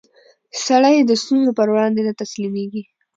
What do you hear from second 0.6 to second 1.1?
سړی